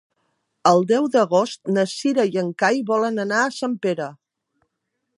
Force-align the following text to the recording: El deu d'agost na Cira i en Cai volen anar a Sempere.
El 0.69 0.79
deu 0.91 1.05
d'agost 1.15 1.71
na 1.77 1.85
Cira 1.93 2.27
i 2.33 2.41
en 2.45 2.51
Cai 2.65 2.83
volen 2.91 3.25
anar 3.27 3.41
a 3.45 3.55
Sempere. 3.63 4.13